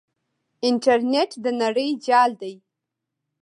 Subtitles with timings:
[0.67, 2.53] انټرنیټ د نړۍ جال دی.